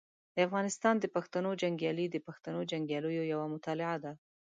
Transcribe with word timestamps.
د 0.35 0.37
افغانستان 0.47 0.95
د 0.99 1.05
پښتنو 1.15 1.49
جنګیالي 1.61 2.05
د 2.11 2.17
پښتنو 2.27 2.59
جنګیالیو 2.71 3.29
یوه 3.33 3.45
مطالعه 3.55 3.97
ده. 4.03 4.13